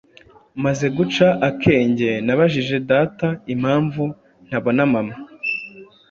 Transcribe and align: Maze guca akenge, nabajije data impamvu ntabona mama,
Maze 0.63 0.85
guca 0.97 1.27
akenge, 1.49 2.09
nabajije 2.25 2.77
data 2.89 3.27
impamvu 3.53 4.03
ntabona 4.47 4.81
mama, 4.93 5.15